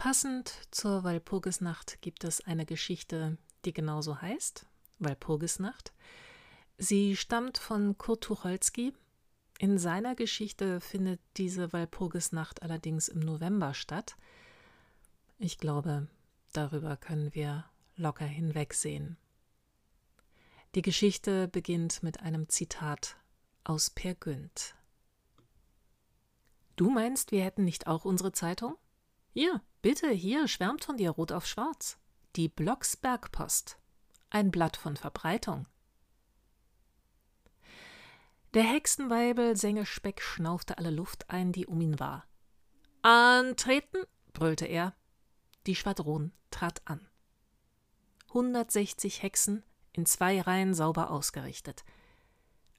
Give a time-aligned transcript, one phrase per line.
[0.00, 4.64] Passend zur Walpurgisnacht gibt es eine Geschichte, die genauso heißt,
[4.98, 5.92] Walpurgisnacht.
[6.78, 8.94] Sie stammt von Kurt Tucholsky.
[9.58, 14.16] In seiner Geschichte findet diese Walpurgisnacht allerdings im November statt.
[15.38, 16.08] Ich glaube,
[16.54, 19.18] darüber können wir locker hinwegsehen.
[20.74, 23.18] Die Geschichte beginnt mit einem Zitat
[23.64, 24.74] aus Per Günd.
[26.76, 28.78] Du meinst, wir hätten nicht auch unsere Zeitung?
[29.32, 31.98] Hier, bitte, hier schwärmt von dir rot auf schwarz.
[32.36, 33.78] Die Blocksbergpost.
[34.28, 35.66] Ein Blatt von Verbreitung.
[38.54, 42.26] Der Hexenweibel Sengespeck schnaufte alle Luft ein, die um ihn war.
[43.02, 44.94] Antreten, brüllte er.
[45.66, 47.06] Die Schwadron trat an.
[48.28, 51.84] 160 Hexen in zwei Reihen sauber ausgerichtet.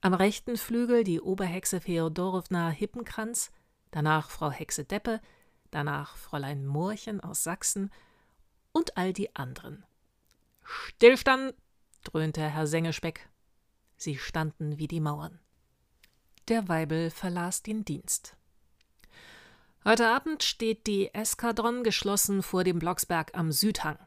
[0.01, 3.51] Am rechten Flügel die Oberhexe Feodorowna Hippenkranz,
[3.91, 5.21] danach Frau Hexe Deppe,
[5.71, 7.91] danach Fräulein Mohrchen aus Sachsen
[8.71, 9.83] und all die anderen.
[10.63, 11.53] Stillstand,
[12.03, 13.29] dröhnte Herr Sengespeck.
[13.97, 15.39] Sie standen wie die Mauern.
[16.47, 18.35] Der Weibel verlas den Dienst.
[19.83, 23.97] Heute Abend steht die Eskadron geschlossen vor dem Blocksberg am Südhang.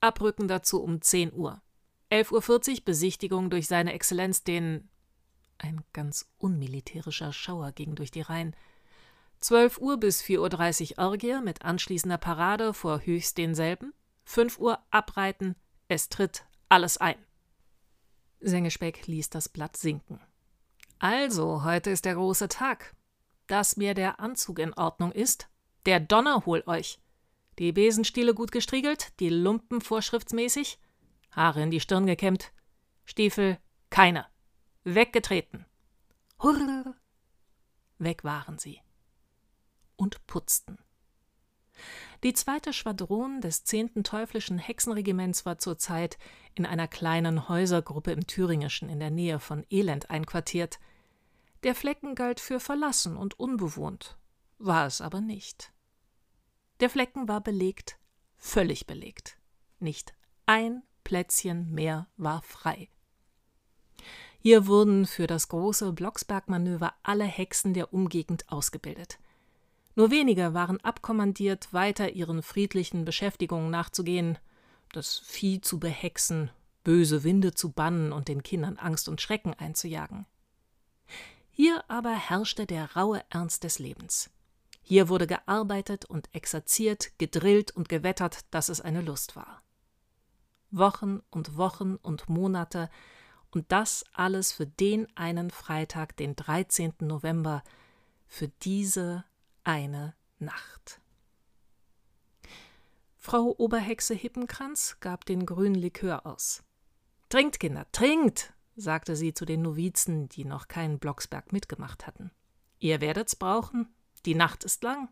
[0.00, 1.60] Abrücken dazu um 10 Uhr.
[2.12, 4.88] 11.40 Uhr Besichtigung durch seine Exzellenz den.
[5.58, 8.54] Ein ganz unmilitärischer Schauer ging durch die Reihen.
[9.40, 13.92] 12 Uhr bis 4.30 Uhr Orgie mit anschließender Parade vor höchst denselben.
[14.24, 15.54] 5 Uhr abreiten,
[15.88, 17.16] es tritt alles ein.
[18.40, 20.20] Sengespeck ließ das Blatt sinken.
[20.98, 22.94] Also, heute ist der große Tag.
[23.46, 25.48] Dass mir der Anzug in Ordnung ist,
[25.84, 26.98] der Donner hol euch.
[27.58, 30.78] Die Besenstiele gut gestriegelt, die Lumpen vorschriftsmäßig,
[31.30, 32.52] Haare in die Stirn gekämmt,
[33.04, 34.26] Stiefel keine.
[34.84, 35.64] Weggetreten.
[36.40, 36.94] Hurr!
[37.98, 38.80] Weg waren sie.
[39.96, 40.78] Und putzten.
[42.24, 46.18] Die zweite Schwadron des zehnten Teuflischen Hexenregiments war zurzeit
[46.54, 50.78] in einer kleinen Häusergruppe im Thüringischen in der Nähe von Elend einquartiert.
[51.62, 54.16] Der Flecken galt für verlassen und unbewohnt,
[54.58, 55.72] war es aber nicht.
[56.80, 57.98] Der Flecken war belegt,
[58.36, 59.36] völlig belegt.
[59.78, 60.14] Nicht
[60.46, 62.88] ein Plätzchen mehr war frei.
[64.38, 69.18] Hier wurden für das große Blocksberg-Manöver alle Hexen der Umgegend ausgebildet.
[69.96, 74.38] Nur wenige waren abkommandiert, weiter ihren friedlichen Beschäftigungen nachzugehen,
[74.92, 76.50] das Vieh zu behexen,
[76.84, 80.26] böse Winde zu bannen und den Kindern Angst und Schrecken einzujagen.
[81.50, 84.30] Hier aber herrschte der raue Ernst des Lebens.
[84.82, 89.62] Hier wurde gearbeitet und exerziert, gedrillt und gewettert, dass es eine Lust war.
[90.70, 92.90] Wochen und Wochen und Monate,
[93.50, 96.92] und das alles für den einen Freitag, den 13.
[97.00, 97.64] November,
[98.26, 99.24] für diese
[99.66, 101.00] eine Nacht.
[103.16, 106.62] Frau Oberhexe Hippenkranz gab den grünen Likör aus.
[107.28, 112.30] Trinkt, Kinder, trinkt, sagte sie zu den Novizen, die noch keinen Blocksberg mitgemacht hatten.
[112.78, 113.92] Ihr werdet's brauchen,
[114.24, 115.08] die Nacht ist lang.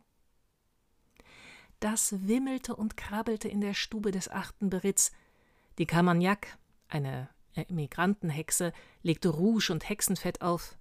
[1.81, 5.11] Das wimmelte und krabbelte in der Stube des achten Beritz.
[5.79, 8.71] Die Kammerniak, eine Emigrantenhexe,
[9.03, 10.77] legte Rouge und Hexenfett auf.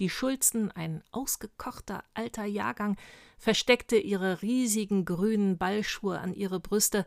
[0.00, 2.96] Die Schulzen, ein ausgekochter alter Jahrgang,
[3.38, 7.06] versteckte ihre riesigen grünen Ballschuhe an ihre Brüste.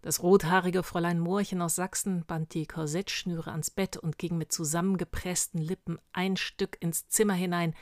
[0.00, 5.60] Das rothaarige Fräulein Mohrchen aus Sachsen band die Korsettschnüre ans Bett und ging mit zusammengepressten
[5.60, 7.74] Lippen ein Stück ins Zimmer hinein,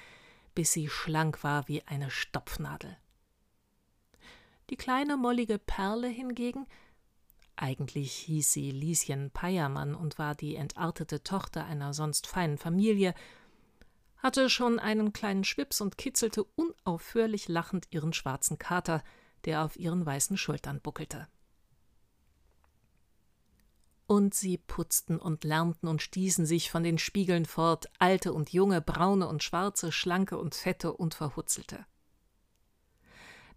[0.55, 2.97] bis sie schlank war wie eine Stopfnadel.
[4.71, 6.67] Die kleine mollige Perle hingegen,
[7.55, 13.15] eigentlich hieß sie Lieschen Peiermann und war die entartete Tochter einer sonst feinen Familie,
[14.19, 19.03] hatte schon einen kleinen Schwips und kitzelte unaufhörlich lachend ihren schwarzen Kater,
[19.45, 21.29] der auf ihren weißen Schultern buckelte
[24.07, 28.81] und sie putzten und lärmten und stießen sich von den Spiegeln fort, alte und junge,
[28.81, 31.85] braune und schwarze, schlanke und fette und verhutzelte.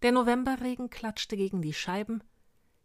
[0.02, 2.24] Der Novemberregen klatschte gegen die Scheiben,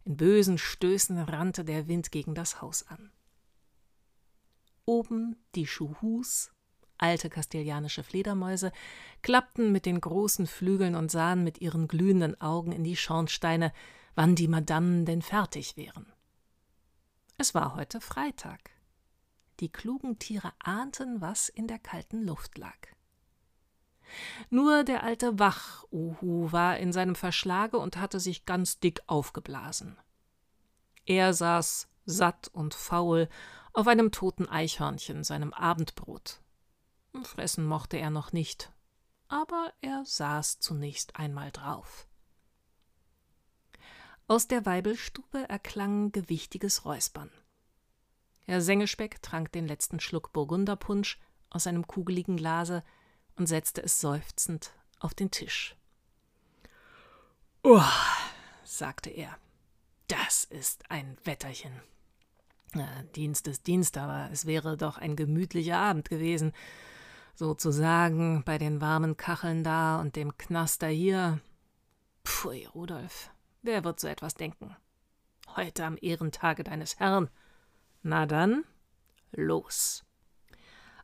[0.03, 3.11] in bösen Stößen rannte der Wind gegen das Haus an.
[4.85, 6.51] Oben die Schuhus,
[6.97, 8.71] alte kastilianische Fledermäuse,
[9.21, 13.73] klappten mit den großen Flügeln und sahen mit ihren glühenden Augen in die Schornsteine,
[14.15, 16.05] wann die Madannen denn fertig wären.
[17.37, 18.71] Es war heute Freitag.
[19.59, 22.77] Die klugen Tiere ahnten, was in der kalten Luft lag.
[24.49, 29.97] Nur der alte Wach-Uhu war in seinem Verschlage und hatte sich ganz dick aufgeblasen.
[31.05, 33.29] Er saß, satt und faul,
[33.73, 36.39] auf einem toten Eichhörnchen, seinem Abendbrot.
[37.23, 38.71] Fressen mochte er noch nicht,
[39.27, 42.07] aber er saß zunächst einmal drauf.
[44.27, 47.29] Aus der Weibelstube erklang gewichtiges Räuspern.
[48.45, 51.19] Herr Sengespeck trank den letzten Schluck Burgunderpunsch
[51.49, 52.83] aus einem kugeligen Glase
[53.35, 55.75] und setzte es seufzend auf den Tisch.
[57.63, 57.81] Oh,
[58.63, 59.37] sagte er,
[60.07, 61.81] das ist ein Wetterchen.
[63.15, 66.51] Dienst ist Dienst, aber es wäre doch ein gemütlicher Abend gewesen.
[67.35, 71.41] Sozusagen bei den warmen Kacheln da und dem Knaster hier.
[72.23, 73.29] Pfui, Rudolf,
[73.61, 74.73] wer wird so etwas denken?
[75.55, 77.29] Heute am Ehrentage deines Herrn.
[78.03, 78.63] Na dann,
[79.31, 80.05] los.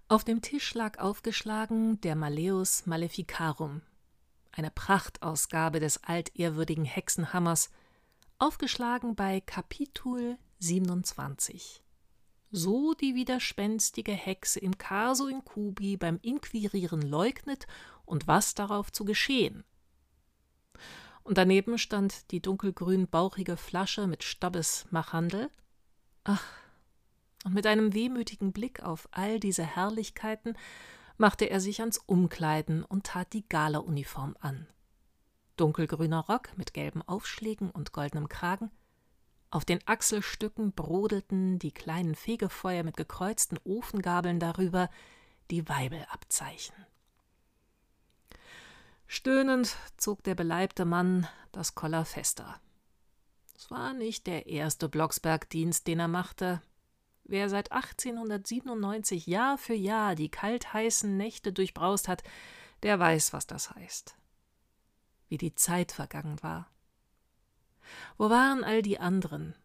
[0.07, 3.81] Auf dem Tisch lag aufgeschlagen der Malleus Maleficarum,
[4.54, 7.72] eine Prachtausgabe des altehrwürdigen Hexenhammers,
[8.38, 11.81] aufgeschlagen bei Kapitul 27.
[12.51, 17.65] So die widerspenstige Hexe im Caso Incubi beim Inquirieren leugnet
[18.06, 19.63] und was darauf zu geschehen.
[21.24, 25.50] Und daneben stand die dunkelgrün bauchige Flasche mit Stobbes Machhandel.
[26.25, 26.44] Ach,
[27.45, 30.57] und mit einem wehmütigen Blick auf all diese Herrlichkeiten
[31.18, 34.68] machte er sich ans Umkleiden und tat die Galauniform an.
[35.57, 38.71] Dunkelgrüner Rock mit gelben Aufschlägen und goldenem Kragen,
[39.51, 44.89] auf den Achselstücken brodelten die kleinen Fegefeuer mit gekreuzten Ofengabeln darüber,
[45.51, 46.75] die Weibelabzeichen.
[49.07, 52.59] Stöhnend zog der beleibte Mann das Koller fester.
[53.56, 56.62] Es war nicht der erste Blocksberg-Dienst, den er machte,
[57.31, 62.24] Wer seit 1897 Jahr für Jahr die kaltheißen Nächte durchbraust hat,
[62.83, 64.18] der weiß, was das heißt.
[65.30, 66.69] Wie die Zeit vergangen war.
[68.18, 69.56] Wo waren all die anderen?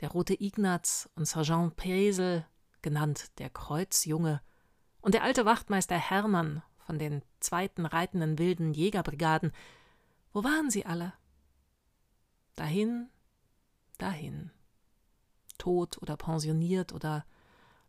[0.00, 2.46] Der rote Ignaz und Sergeant Pesel,
[2.82, 4.40] genannt der Kreuzjunge,
[5.00, 9.52] und der alte Wachtmeister Hermann von den zweiten reitenden wilden Jägerbrigaden,
[10.32, 11.12] wo waren sie alle?
[12.54, 13.08] Dahin,
[13.98, 14.50] dahin
[15.58, 17.26] tot oder pensioniert oder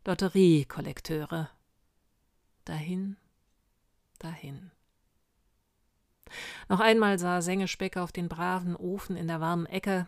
[0.04, 1.50] Lotteriekollekteure.
[2.64, 3.16] Dahin,
[4.18, 4.70] dahin.
[6.70, 10.06] Noch einmal sah Sengespeck auf den braven Ofen in der warmen Ecke.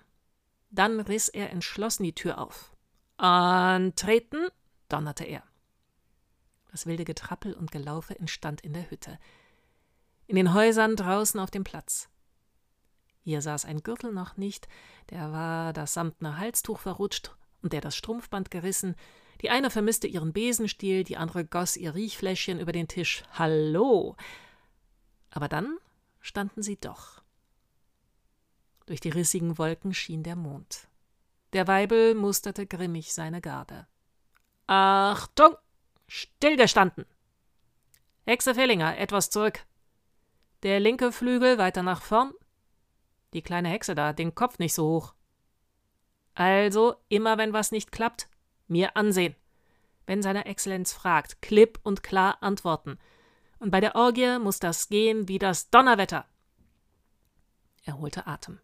[0.70, 2.72] Dann riss er entschlossen die Tür auf.
[3.16, 4.46] Antreten,
[4.88, 5.42] donnerte er.
[6.70, 9.18] Das wilde Getrappel und Gelaufe entstand in der Hütte.
[10.28, 12.08] In den Häusern draußen auf dem Platz.
[13.24, 14.68] Hier saß ein Gürtel noch nicht,
[15.10, 18.94] der war das samtne Halstuch verrutscht und der das Strumpfband gerissen.
[19.40, 23.24] Die eine vermisste ihren Besenstiel, die andere goss ihr Riechfläschchen über den Tisch.
[23.32, 24.14] Hallo!
[25.30, 25.76] Aber dann
[26.22, 27.22] standen sie doch.
[28.86, 30.88] Durch die rissigen Wolken schien der Mond.
[31.52, 33.86] Der Weibel musterte grimmig seine Garde.
[34.66, 35.56] Achtung!
[36.08, 37.04] Stillgestanden!
[38.24, 39.66] Hexe Fellinger, etwas zurück.
[40.62, 42.32] Der linke Flügel weiter nach vorn.
[43.34, 45.14] Die kleine Hexe da, den Kopf nicht so hoch.
[46.34, 48.28] Also, immer wenn was nicht klappt,
[48.68, 49.34] mir ansehen.
[50.06, 52.98] Wenn seine Exzellenz fragt, klipp und klar antworten.
[53.62, 56.26] Und bei der Orgie muss das gehen wie das Donnerwetter.
[57.84, 58.58] Er holte Atem.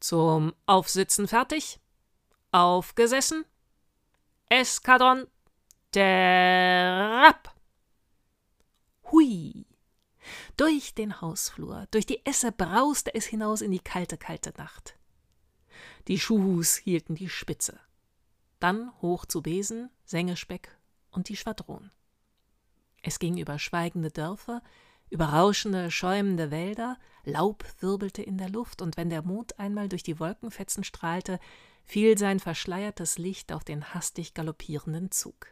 [0.00, 1.80] Zum Aufsitzen fertig?
[2.52, 3.46] Aufgesessen?
[4.50, 5.26] Eskadron
[5.94, 7.54] derab!
[9.10, 9.64] Hui!
[10.58, 14.98] Durch den Hausflur, durch die Esse brauste es hinaus in die kalte, kalte Nacht.
[16.06, 17.80] Die Schuhus hielten die Spitze.
[18.60, 20.76] Dann hoch zu Besen, Sengespeck
[21.12, 21.90] und die Schwadron.
[23.06, 24.64] Es ging über schweigende Dörfer,
[25.10, 30.02] über rauschende, schäumende Wälder, Laub wirbelte in der Luft, und wenn der Mond einmal durch
[30.02, 31.38] die Wolkenfetzen strahlte,
[31.84, 35.46] fiel sein verschleiertes Licht auf den hastig galoppierenden Zug.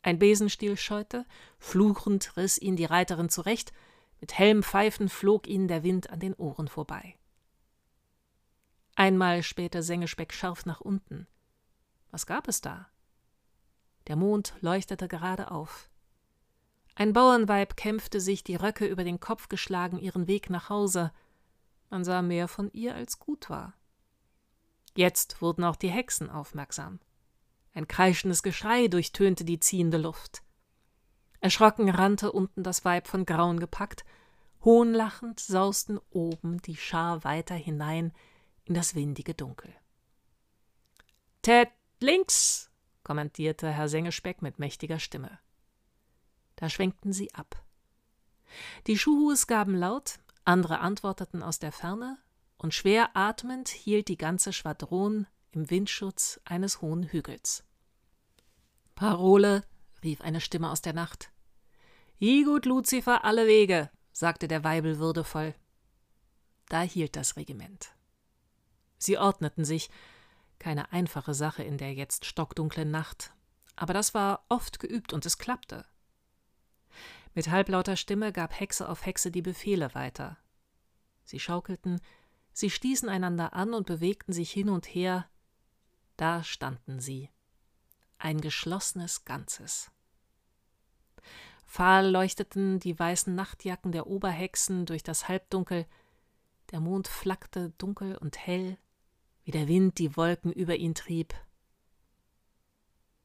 [0.00, 1.26] Ein Besenstiel scheute,
[1.58, 3.74] fluchend riss ihn die Reiterin zurecht,
[4.18, 7.18] mit hellem Pfeifen flog ihnen der Wind an den Ohren vorbei.
[8.94, 11.26] Einmal spähte Sengespeck scharf nach unten.
[12.10, 12.88] Was gab es da?
[14.06, 15.90] Der Mond leuchtete gerade auf.
[16.96, 21.12] Ein Bauernweib kämpfte sich, die Röcke über den Kopf geschlagen, ihren Weg nach Hause.
[21.90, 23.74] Man sah mehr von ihr, als gut war.
[24.96, 27.00] Jetzt wurden auch die Hexen aufmerksam.
[27.72, 30.42] Ein kreischendes Geschrei durchtönte die ziehende Luft.
[31.40, 34.04] Erschrocken rannte unten das Weib von Grauen gepackt,
[34.62, 38.12] hohnlachend sausten oben die Schar weiter hinein
[38.64, 39.74] in das windige Dunkel.
[41.42, 41.68] Ted
[42.00, 42.70] links,
[43.02, 45.38] kommandierte Herr Sengespeck mit mächtiger Stimme.
[46.56, 47.62] Da schwenkten sie ab.
[48.86, 52.18] Die Schuhus gaben laut, andere antworteten aus der Ferne,
[52.56, 57.64] und schwer atmend hielt die ganze Schwadron im Windschutz eines hohen Hügels.
[58.94, 59.64] Parole,
[60.02, 61.30] rief eine Stimme aus der Nacht.
[62.18, 65.54] Igut Luzifer alle Wege, sagte der Weibel würdevoll.
[66.68, 67.94] Da hielt das Regiment.
[68.98, 69.90] Sie ordneten sich,
[70.58, 73.34] keine einfache Sache in der jetzt stockdunklen Nacht,
[73.76, 75.84] aber das war oft geübt und es klappte.
[77.34, 80.38] Mit halblauter Stimme gab Hexe auf Hexe die Befehle weiter.
[81.24, 82.00] Sie schaukelten,
[82.52, 85.28] sie stießen einander an und bewegten sich hin und her.
[86.16, 87.30] Da standen sie.
[88.18, 89.90] Ein geschlossenes Ganzes.
[91.66, 95.86] Fahl leuchteten die weißen Nachtjacken der Oberhexen durch das Halbdunkel,
[96.70, 98.78] der Mond flackte dunkel und hell,
[99.42, 101.34] wie der Wind die Wolken über ihn trieb.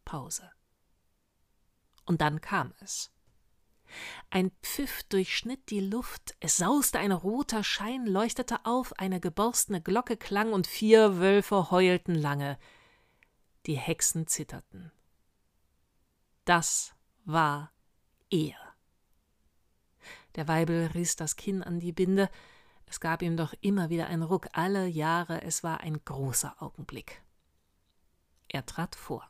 [0.03, 0.49] Pause.
[2.05, 3.11] Und dann kam es.
[4.29, 10.17] Ein Pfiff durchschnitt die Luft, es sauste ein roter Schein, leuchtete auf, eine geborstene Glocke
[10.17, 12.57] klang und vier Wölfe heulten lange.
[13.65, 14.91] Die Hexen zitterten.
[16.45, 16.93] Das
[17.25, 17.71] war
[18.29, 18.57] er.
[20.35, 22.29] Der Weibel riss das Kinn an die Binde,
[22.89, 27.21] es gab ihm doch immer wieder einen Ruck, alle Jahre, es war ein großer Augenblick.
[28.47, 29.29] Er trat vor.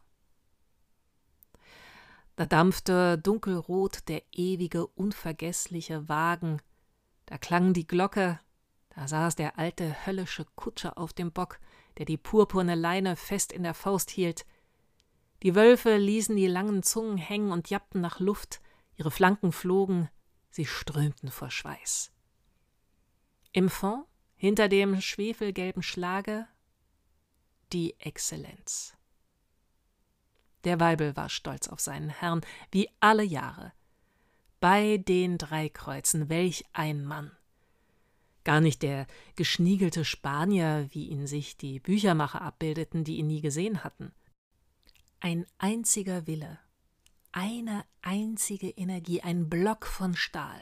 [2.39, 6.61] Da dampfte dunkelrot der ewige, unvergessliche Wagen,
[7.25, 8.39] da klang die Glocke,
[8.95, 11.59] da saß der alte höllische Kutscher auf dem Bock,
[11.97, 14.45] der die purpurne Leine fest in der Faust hielt.
[15.43, 18.61] Die Wölfe ließen die langen Zungen hängen und jappten nach Luft,
[18.95, 20.07] ihre Flanken flogen,
[20.49, 22.13] sie strömten vor Schweiß.
[23.51, 24.05] Im Fond,
[24.37, 26.47] hinter dem schwefelgelben Schlage,
[27.73, 28.95] die Exzellenz.
[30.63, 33.71] Der Weibel war stolz auf seinen Herrn, wie alle Jahre.
[34.59, 37.31] Bei den drei Kreuzen, welch ein Mann!
[38.43, 43.83] Gar nicht der geschniegelte Spanier, wie ihn sich die Büchermacher abbildeten, die ihn nie gesehen
[43.83, 44.11] hatten.
[45.19, 46.59] Ein einziger Wille,
[47.31, 50.59] eine einzige Energie, ein Block von Stahl.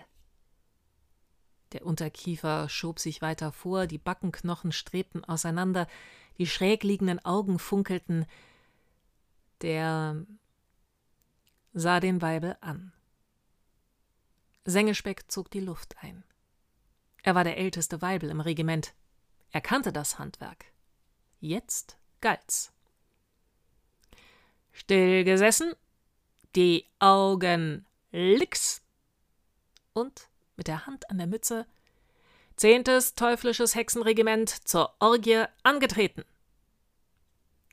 [1.74, 5.88] Der Unterkiefer schob sich weiter vor, die Backenknochen strebten auseinander,
[6.38, 8.26] die schräg liegenden Augen funkelten,
[9.62, 10.26] der
[11.74, 12.92] sah den Weibel an.
[14.66, 16.24] Sengespeck zog die Luft ein.
[17.24, 18.94] Er war der älteste Weibel im Regiment.
[19.52, 20.66] Er kannte das Handwerk.
[21.40, 22.72] Jetzt galt's.
[24.72, 25.74] Still gesessen,
[26.56, 28.82] die Augen licks
[29.94, 31.66] und mit der Hand an der Mütze
[32.58, 36.26] Zehntes teuflisches Hexenregiment zur Orgie angetreten.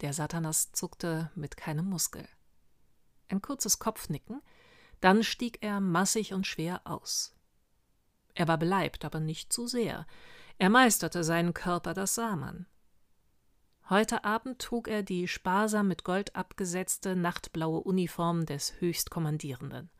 [0.00, 2.26] Der Satanas zuckte mit keinem Muskel.
[3.28, 4.42] Ein kurzes Kopfnicken,
[5.00, 7.34] dann stieg er massig und schwer aus.
[8.34, 10.06] Er war beleibt, aber nicht zu sehr.
[10.58, 12.66] Er meisterte seinen Körper, das sah man.
[13.90, 19.90] Heute Abend trug er die sparsam mit Gold abgesetzte nachtblaue Uniform des Höchstkommandierenden.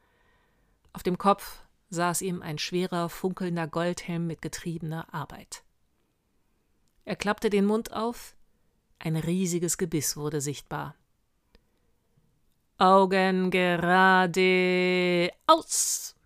[0.95, 5.65] Auf dem Kopf saß ihm ein schwerer, funkelnder Goldhelm mit getriebener Arbeit.
[7.05, 8.35] Er klappte den Mund auf,
[8.99, 10.95] ein riesiges Gebiss wurde sichtbar.
[12.79, 16.17] Augen gerade aus,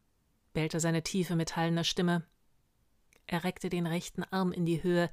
[0.55, 2.27] bellte seine tiefe metallene Stimme.
[3.27, 5.11] Er reckte den rechten Arm in die Höhe,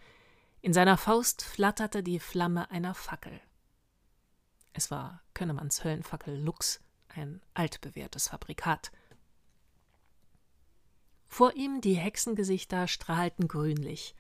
[0.62, 3.39] in seiner Faust flatterte die Flamme einer Fackel.
[4.74, 8.91] Es war Könnemanns Höllenfackel Lux, ein altbewährtes Fabrikat.
[11.27, 14.15] Vor ihm die Hexengesichter strahlten grünlich.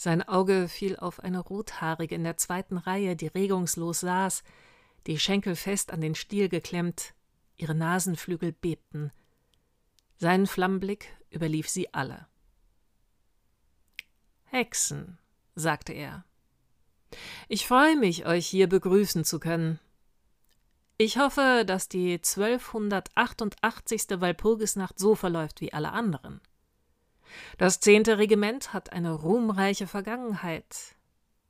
[0.00, 4.44] Sein Auge fiel auf eine Rothaarige in der zweiten Reihe, die regungslos saß,
[5.08, 7.14] die Schenkel fest an den Stiel geklemmt,
[7.56, 9.10] ihre Nasenflügel bebten.
[10.16, 12.28] Sein Flammenblick überlief sie alle.
[14.44, 15.18] Hexen,
[15.56, 16.24] sagte er.
[17.48, 19.80] Ich freue mich, euch hier begrüßen zu können.
[20.96, 24.20] Ich hoffe, dass die 1288.
[24.20, 26.40] Walpurgisnacht so verläuft wie alle anderen.
[27.56, 30.96] Das zehnte Regiment hat eine ruhmreiche Vergangenheit.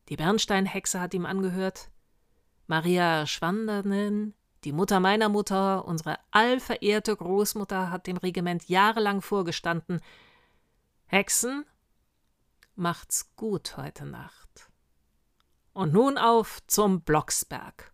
[0.09, 1.91] Die Bernsteinhexe hat ihm angehört.
[2.67, 10.01] Maria Schwandernen, die Mutter meiner Mutter, unsere allverehrte Großmutter, hat dem Regiment jahrelang vorgestanden.
[11.07, 11.65] Hexen,
[12.75, 14.71] macht's gut heute Nacht.
[15.73, 17.93] Und nun auf zum Blocksberg.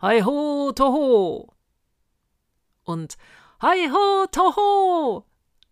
[0.00, 1.52] Hei ho, toho!
[2.84, 3.16] Und
[3.62, 5.24] Hei ho, toho!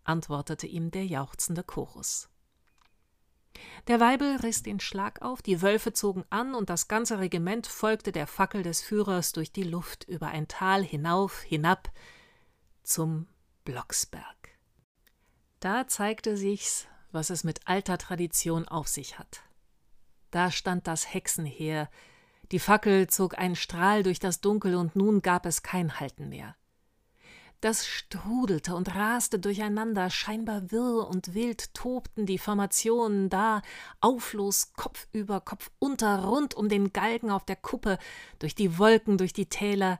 [0.05, 2.29] Antwortete ihm der jauchzende Chorus.
[3.87, 8.11] Der Weibel riss den Schlag auf, die Wölfe zogen an, und das ganze Regiment folgte
[8.11, 11.91] der Fackel des Führers durch die Luft über ein Tal hinauf, hinab
[12.83, 13.27] zum
[13.63, 14.57] Blocksberg.
[15.59, 19.41] Da zeigte sich's, was es mit alter Tradition auf sich hat.
[20.31, 21.89] Da stand das Hexenheer,
[22.51, 26.55] die Fackel zog einen Strahl durch das Dunkel, und nun gab es kein Halten mehr.
[27.61, 33.61] Das strudelte und raste durcheinander, scheinbar wirr und wild tobten die Formationen da,
[34.01, 37.97] auflos, Kopf über Kopf unter, rund um den Galgen auf der Kuppe,
[38.39, 39.99] durch die Wolken, durch die Täler.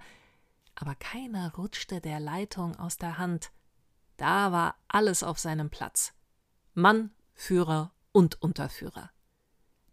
[0.76, 3.52] Aber keiner rutschte der Leitung aus der Hand.
[4.18, 6.14] Da war alles auf seinem Platz.
[6.74, 9.12] Mann, Führer und Unterführer.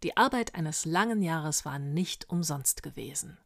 [0.03, 3.37] Die Arbeit eines langen Jahres war nicht umsonst gewesen.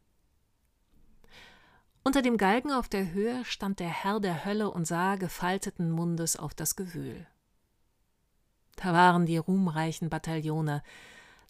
[2.08, 6.36] Unter dem Galgen auf der Höhe stand der Herr der Hölle und sah gefalteten Mundes
[6.36, 7.26] auf das Gewühl.
[8.76, 10.82] Da waren die ruhmreichen Bataillone,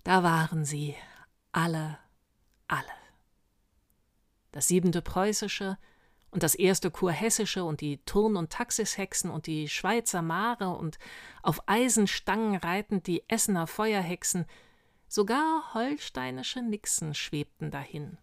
[0.03, 0.97] da waren sie,
[1.53, 1.97] alle,
[2.67, 2.91] alle.
[4.50, 5.79] Das siebente preußische
[6.33, 10.99] und das erste kurhessische und die Turn- und Taxishexen und die Schweizer Mare und
[11.41, 14.45] auf Eisenstangen reitend die Essener Feuerhexen,
[15.07, 18.19] sogar holsteinische Nixen schwebten dahin.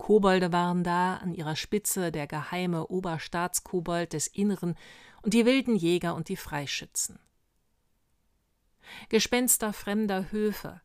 [0.00, 4.74] Kobolde waren da, an ihrer Spitze der geheime Oberstaatskobold des Inneren
[5.20, 7.18] und die wilden Jäger und die Freischützen.
[9.10, 10.80] Gespenster fremder Höfe.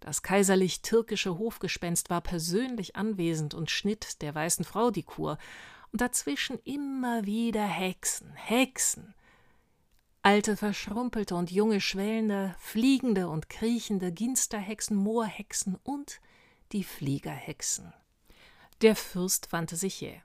[0.00, 5.36] Das kaiserlich-türkische Hofgespenst war persönlich anwesend und schnitt der weißen Frau die Kur,
[5.92, 9.14] und dazwischen immer wieder Hexen, Hexen.
[10.22, 16.22] Alte verschrumpelte und junge schwellende, fliegende und kriechende Ginsterhexen, Moorhexen und
[16.72, 17.92] die Fliegerhexen.
[18.82, 20.22] Der Fürst wandte sich jäh.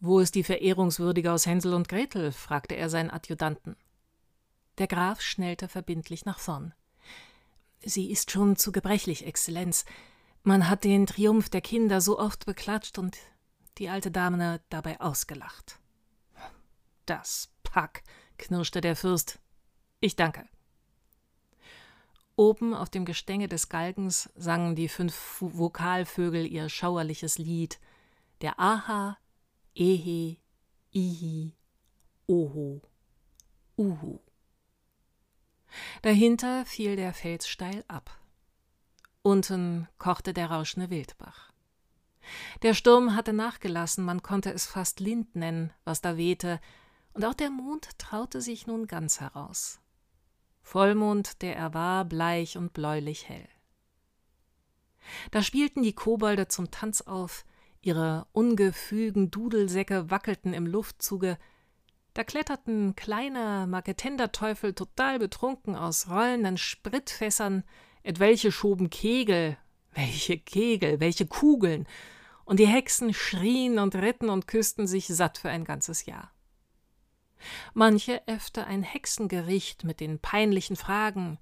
[0.00, 2.32] Wo ist die Verehrungswürdige aus Hänsel und Gretel?
[2.32, 3.76] fragte er seinen Adjutanten.
[4.78, 6.74] Der Graf schnellte verbindlich nach vorn.
[7.80, 9.84] Sie ist schon zu gebrechlich, Exzellenz.
[10.42, 13.16] Man hat den Triumph der Kinder so oft beklatscht und
[13.78, 15.78] die alte Dame dabei ausgelacht.
[17.06, 18.02] Das Pack,
[18.38, 19.38] knirschte der Fürst.
[20.00, 20.48] Ich danke.
[22.38, 27.80] Oben auf dem Gestänge des Galgens sangen die fünf Vokalvögel ihr schauerliches Lied.
[28.42, 29.18] Der Aha,
[29.74, 30.36] Ehe,
[30.92, 31.56] Ihi,
[32.28, 32.80] Oho,
[33.76, 34.20] Uhu.
[36.02, 38.16] Dahinter fiel der Fels steil ab.
[39.22, 41.52] Unten kochte der rauschende Wildbach.
[42.62, 46.60] Der Sturm hatte nachgelassen, man konnte es fast Lind nennen, was da wehte,
[47.14, 49.80] und auch der Mond traute sich nun ganz heraus.
[50.68, 53.48] Vollmond, der er war, bleich und bläulich hell.
[55.30, 57.46] Da spielten die Kobolde zum Tanz auf,
[57.80, 61.38] ihre ungefügen Dudelsäcke wackelten im Luftzuge,
[62.12, 67.64] da kletterten kleine Marketenderteufel total betrunken aus rollenden Spritfässern,
[68.02, 69.56] etwelche schoben Kegel,
[69.94, 71.86] welche Kegel, welche Kugeln,
[72.44, 76.30] und die Hexen schrien und ritten und küssten sich satt für ein ganzes Jahr.
[77.74, 81.38] Manche äffte ein Hexengericht mit den peinlichen Fragen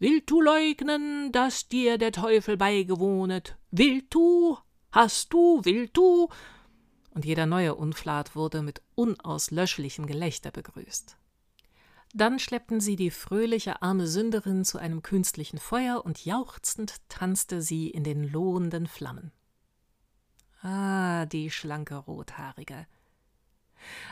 [0.00, 3.56] Willst du leugnen, dass dir der Teufel beigewohnet?
[3.70, 4.58] Willst du?
[4.92, 5.60] Hast du?
[5.64, 6.28] Willst du?
[7.12, 11.16] Und jeder neue Unflat wurde mit unauslöschlichem Gelächter begrüßt.
[12.12, 17.88] Dann schleppten sie die fröhliche arme Sünderin zu einem künstlichen Feuer und jauchzend tanzte sie
[17.88, 19.32] in den lohenden Flammen.
[20.60, 22.86] Ah, die schlanke Rothaarige,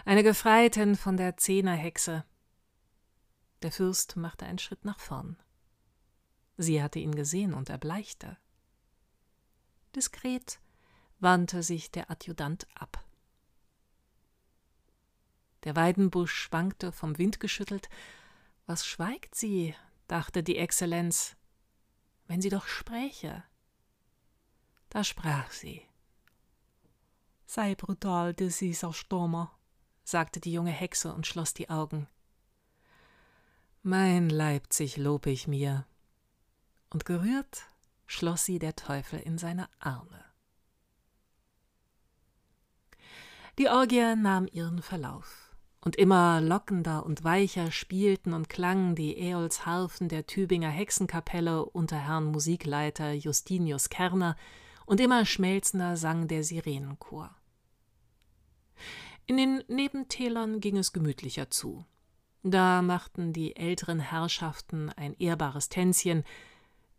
[0.04, 2.24] eine Gefreitin von der Zehnerhexe.
[3.62, 5.36] Der Fürst machte einen Schritt nach vorn.
[6.56, 8.36] Sie hatte ihn gesehen und erbleichte.
[9.94, 10.60] Diskret
[11.20, 13.04] wandte sich der Adjutant ab.
[15.64, 17.88] Der Weidenbusch schwankte, vom Wind geschüttelt.
[18.66, 19.74] Was schweigt sie?
[20.08, 21.36] dachte die Exzellenz.
[22.26, 23.44] Wenn sie doch spräche.
[24.88, 25.82] Da sprach sie.
[27.46, 29.56] Sei brutal, dieser Stürmer
[30.04, 32.08] sagte die junge Hexe und schloss die Augen.
[33.82, 35.86] Mein Leipzig lob ich mir.
[36.90, 37.66] Und gerührt
[38.06, 40.24] schloss sie der Teufel in seine Arme.
[43.58, 50.08] Die Orgie nahm ihren Verlauf, und immer lockender und weicher spielten und klangen die Äolsharfen
[50.08, 54.36] der Tübinger Hexenkapelle unter Herrn Musikleiter Justinius Kerner,
[54.86, 57.34] und immer schmelzender sang der Sirenenchor.
[59.32, 61.86] In den Nebentälern ging es gemütlicher zu.
[62.42, 66.22] Da machten die älteren Herrschaften ein ehrbares Tänzchen,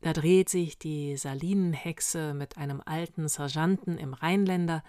[0.02, 4.84] da dreht sich die Salinenhexe mit einem alten Sergeanten im Rheinländer,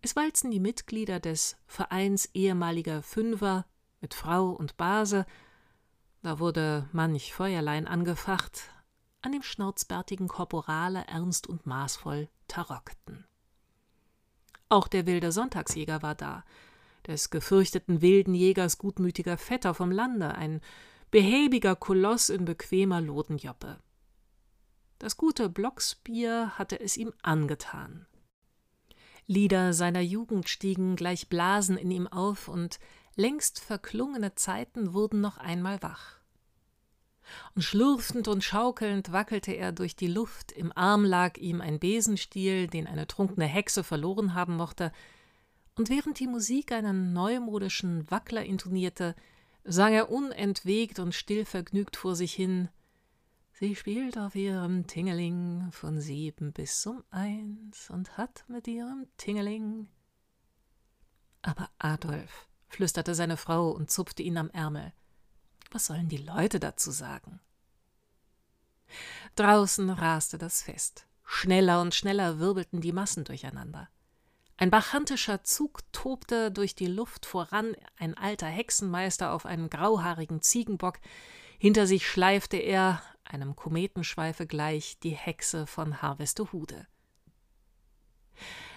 [0.00, 3.66] es walzen die Mitglieder des Vereins ehemaliger Fünfer
[4.00, 5.26] mit Frau und Base,
[6.22, 8.72] da wurde manch Feuerlein angefacht,
[9.20, 13.26] an dem schnauzbärtigen Korporale ernst und maßvoll tarockten.
[14.74, 16.42] Auch der wilde Sonntagsjäger war da,
[17.06, 20.60] des gefürchteten wilden Jägers gutmütiger Vetter vom Lande, ein
[21.12, 23.78] behäbiger Koloss in bequemer Lodenjoppe.
[24.98, 28.06] Das gute Blocksbier hatte es ihm angetan.
[29.28, 32.80] Lieder seiner Jugend stiegen gleich Blasen in ihm auf, und
[33.14, 36.18] längst verklungene Zeiten wurden noch einmal wach.
[37.54, 42.66] Und schlurfend und schaukelnd wackelte er durch die Luft, im Arm lag ihm ein Besenstiel,
[42.66, 44.92] den eine trunkene Hexe verloren haben mochte,
[45.76, 49.16] und während die Musik einen neumodischen Wackler intonierte,
[49.64, 52.68] sang er unentwegt und stillvergnügt vor sich hin
[53.56, 59.86] Sie spielt auf ihrem Tingeling von sieben bis um eins und hat mit ihrem Tingeling.
[61.40, 64.92] Aber Adolf, flüsterte seine Frau und zupfte ihn am Ärmel.
[65.74, 67.40] Was sollen die Leute dazu sagen?
[69.34, 71.08] Draußen raste das Fest.
[71.24, 73.88] Schneller und schneller wirbelten die Massen durcheinander.
[74.56, 81.00] Ein bacchantischer Zug tobte durch die Luft voran, ein alter Hexenmeister auf einem grauhaarigen Ziegenbock.
[81.58, 86.86] Hinter sich schleifte er, einem Kometenschweife gleich, die Hexe von Harvestehude.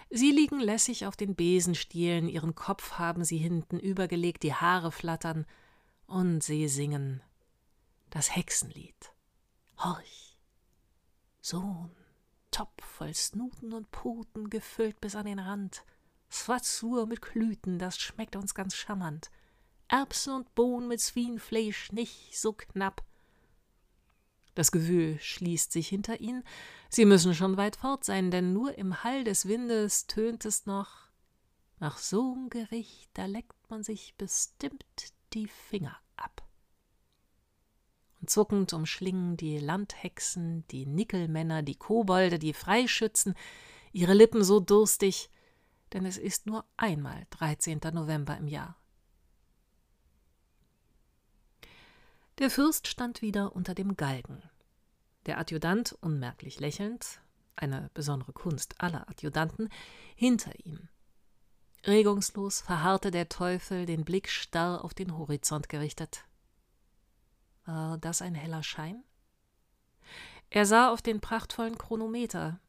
[0.10, 5.46] Sie liegen lässig auf den Besenstielen, ihren Kopf haben sie hinten übergelegt, die Haare flattern,
[6.08, 7.22] und sie singen
[8.10, 9.14] das Hexenlied.
[9.78, 10.40] Horch,
[11.42, 11.92] Sohn,
[12.52, 15.84] Topf voll Snuten und Puten, gefüllt bis an den Rand,
[16.32, 19.30] Swazur mit Klüten, das schmeckt uns ganz charmant,
[19.88, 23.04] Erbsen und Bohnen mit Zwienfleisch nicht so knapp,
[24.58, 26.44] das Gewühl schließt sich hinter ihnen.
[26.90, 31.12] Sie müssen schon weit fort sein, denn nur im Hall des Windes tönt es noch.
[31.80, 36.44] Nach so'm Gericht, da leckt man sich bestimmt die Finger ab.
[38.20, 43.36] Und zuckend umschlingen die Landhexen, die Nickelmänner, die Kobolde, die Freischützen
[43.92, 45.30] ihre Lippen so durstig,
[45.94, 47.80] denn es ist nur einmal 13.
[47.94, 48.78] November im Jahr.
[52.40, 54.42] Der Fürst stand wieder unter dem Galgen.
[55.28, 57.22] Der Adjutant, unmerklich lächelnd,
[57.56, 59.70] eine besondere Kunst aller Adjutanten,
[60.16, 60.90] hinter ihm.
[61.88, 66.26] Regungslos verharrte der Teufel, den Blick starr auf den Horizont gerichtet.
[67.66, 69.04] War das ein heller Schein?
[70.50, 72.60] Er sah auf den prachtvollen Chronometer,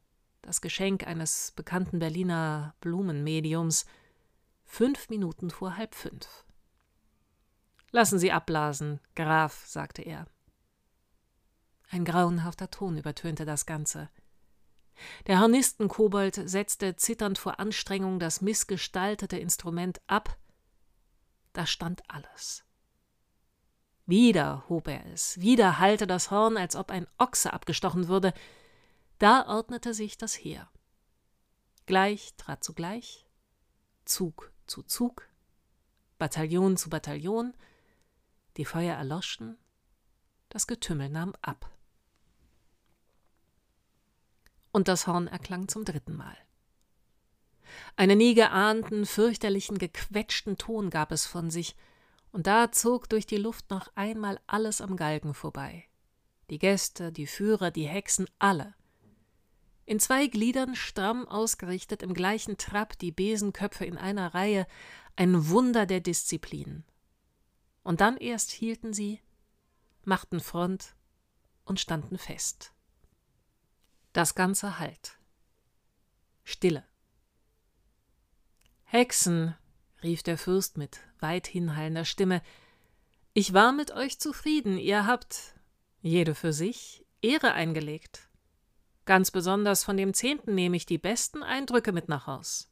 [0.42, 3.86] das Geschenk eines bekannten Berliner Blumenmediums,
[4.64, 6.44] fünf Minuten vor halb fünf.
[7.90, 10.26] Lassen Sie abblasen, Graf, sagte er.
[11.90, 14.10] Ein grauenhafter Ton übertönte das Ganze.
[15.26, 20.36] Der Hornistenkobold setzte zitternd vor Anstrengung das missgestaltete Instrument ab.
[21.52, 22.64] Da stand alles.
[24.06, 28.32] Wieder hob er es, wieder hallte das Horn, als ob ein Ochse abgestochen würde.
[29.18, 30.70] Da ordnete sich das Heer.
[31.84, 33.26] Gleich trat zu gleich,
[34.04, 35.28] Zug zu Zug,
[36.18, 37.54] Bataillon zu Bataillon,
[38.56, 39.58] die Feuer erloschen,
[40.48, 41.70] das Getümmel nahm ab.
[44.72, 46.36] Und das Horn erklang zum dritten Mal.
[47.96, 51.76] Einen nie geahnten, fürchterlichen, gequetschten Ton gab es von sich,
[52.30, 55.84] und da zog durch die Luft noch einmal alles am Galgen vorbei.
[56.50, 58.74] Die Gäste, die Führer, die Hexen, alle.
[59.86, 64.66] In zwei Gliedern stramm ausgerichtet, im gleichen Trab, die Besenköpfe in einer Reihe,
[65.16, 66.84] ein Wunder der Disziplin
[67.88, 69.18] und dann erst hielten sie,
[70.04, 70.94] machten Front
[71.64, 72.74] und standen fest.
[74.12, 75.18] Das Ganze halt.
[76.44, 76.84] Stille.
[78.84, 79.54] Hexen,
[80.02, 82.42] rief der Fürst mit weit hinhallender Stimme,
[83.34, 85.54] ich war mit euch zufrieden, ihr habt,
[86.00, 88.28] jede für sich, Ehre eingelegt.
[89.04, 92.70] Ganz besonders von dem Zehnten nehme ich die besten Eindrücke mit nach Haus.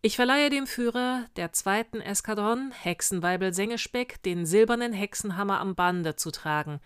[0.00, 6.30] Ich verleihe dem Führer der zweiten Eskadron, Hexenweibel Sengespeck, den silbernen Hexenhammer am Bande zu
[6.30, 6.80] tragen.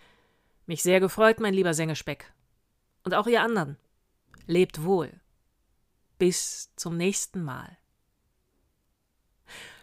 [0.67, 2.33] Mich sehr gefreut, mein lieber Sengespeck.
[3.07, 3.77] Und auch ihr anderen.
[4.47, 5.21] Lebt wohl.
[6.19, 7.79] Bis zum nächsten Mal.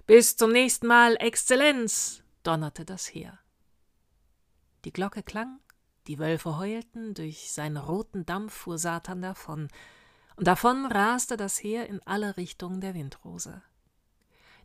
[0.06, 3.40] Bis zum nächsten Mal, Exzellenz, donnerte das Heer.
[4.84, 5.62] Die Glocke klang,
[6.08, 9.70] die Wölfe heulten, durch seinen roten Dampf fuhr Satan davon,
[10.36, 13.62] und davon raste das Heer in alle Richtungen der Windrose.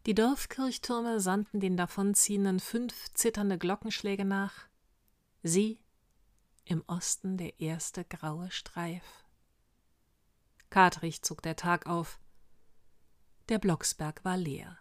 [0.06, 4.66] Die Dorfkirchtürme sandten den davonziehenden fünf zitternde Glockenschläge nach.
[5.44, 5.78] Sie
[6.68, 9.24] im Osten der erste graue Streif.
[10.70, 12.20] Kadrich zog der Tag auf.
[13.48, 14.76] Der Blocksberg war leer.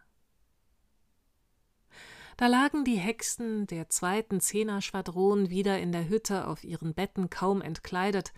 [2.36, 7.62] Da lagen die Hexen der zweiten Zehner-Schwadron wieder in der Hütte auf ihren Betten kaum
[7.62, 8.34] entkleidet,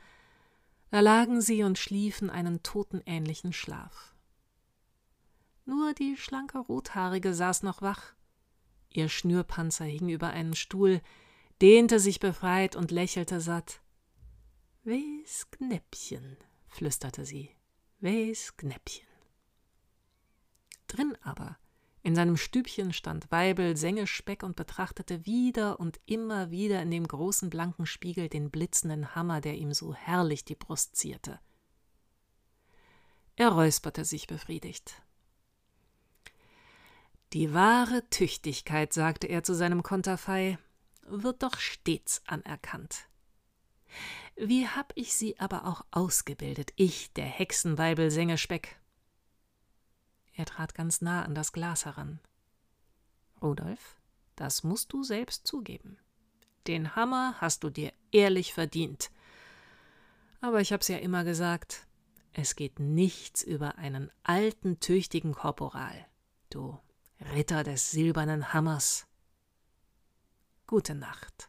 [0.92, 4.16] da lagen sie und schliefen einen totenähnlichen Schlaf.
[5.66, 8.14] Nur die schlanke Rothaarige saß noch wach.
[8.90, 11.02] Ihr Schnürpanzer hing über einen Stuhl,
[11.62, 13.82] dehnte sich befreit und lächelte satt.
[14.84, 17.52] Wes Knäppchen, flüsterte sie.
[18.00, 19.08] Wes Gnäppchen.
[20.88, 21.58] Drin aber,
[22.02, 27.50] in seinem Stübchen stand Weibel Sengespeck und betrachtete wieder und immer wieder in dem großen
[27.50, 31.40] blanken Spiegel den blitzenden Hammer, der ihm so herrlich die Brust zierte.
[33.36, 35.02] Er räusperte sich befriedigt.
[37.34, 40.58] Die wahre Tüchtigkeit, sagte er zu seinem Konterfei,
[41.12, 43.08] wird doch stets anerkannt.
[44.36, 48.80] Wie hab ich sie aber auch ausgebildet, ich, der Hexenweibel Sengespeck?
[50.34, 52.20] Er trat ganz nah an das Glas heran.
[53.42, 53.98] Rudolf,
[54.36, 55.98] das musst du selbst zugeben.
[56.68, 59.12] Den Hammer hast du dir ehrlich verdient.
[60.40, 61.88] Aber ich hab's ja immer gesagt,
[62.32, 66.06] es geht nichts über einen alten, tüchtigen Korporal,
[66.50, 66.80] du
[67.34, 69.09] Ritter des silbernen Hammers.
[70.70, 71.49] Gute Nacht.